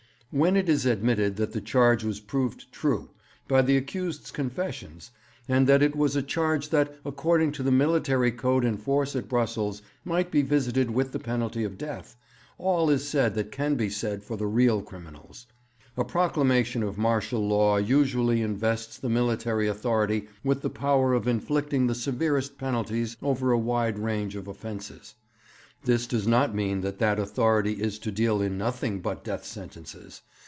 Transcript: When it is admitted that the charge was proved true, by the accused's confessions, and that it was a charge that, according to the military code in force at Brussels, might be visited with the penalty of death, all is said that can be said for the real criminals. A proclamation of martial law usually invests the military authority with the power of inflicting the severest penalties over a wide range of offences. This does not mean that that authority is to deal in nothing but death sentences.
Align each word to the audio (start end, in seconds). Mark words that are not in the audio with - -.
When 0.33 0.55
it 0.55 0.69
is 0.69 0.85
admitted 0.85 1.35
that 1.35 1.51
the 1.51 1.59
charge 1.59 2.05
was 2.05 2.21
proved 2.21 2.71
true, 2.71 3.09
by 3.49 3.61
the 3.61 3.75
accused's 3.75 4.31
confessions, 4.31 5.11
and 5.49 5.67
that 5.67 5.81
it 5.83 5.93
was 5.93 6.15
a 6.15 6.21
charge 6.23 6.69
that, 6.69 6.95
according 7.03 7.51
to 7.51 7.63
the 7.63 7.69
military 7.73 8.31
code 8.31 8.63
in 8.63 8.77
force 8.77 9.13
at 9.13 9.27
Brussels, 9.27 9.81
might 10.05 10.31
be 10.31 10.41
visited 10.41 10.89
with 10.89 11.11
the 11.11 11.19
penalty 11.19 11.65
of 11.65 11.77
death, 11.77 12.15
all 12.57 12.89
is 12.89 13.05
said 13.05 13.35
that 13.35 13.51
can 13.51 13.75
be 13.75 13.89
said 13.89 14.23
for 14.23 14.37
the 14.37 14.47
real 14.47 14.81
criminals. 14.81 15.47
A 15.97 16.05
proclamation 16.05 16.81
of 16.81 16.97
martial 16.97 17.45
law 17.45 17.75
usually 17.75 18.41
invests 18.41 18.97
the 18.97 19.09
military 19.09 19.67
authority 19.67 20.29
with 20.45 20.61
the 20.61 20.69
power 20.69 21.11
of 21.13 21.27
inflicting 21.27 21.87
the 21.87 21.93
severest 21.93 22.57
penalties 22.57 23.17
over 23.21 23.51
a 23.51 23.59
wide 23.59 23.99
range 23.99 24.37
of 24.37 24.47
offences. 24.47 25.13
This 25.83 26.05
does 26.05 26.27
not 26.27 26.53
mean 26.53 26.81
that 26.81 26.99
that 26.99 27.17
authority 27.17 27.71
is 27.81 27.97
to 28.01 28.11
deal 28.11 28.39
in 28.39 28.55
nothing 28.55 28.99
but 28.99 29.23
death 29.23 29.43
sentences. 29.45 30.21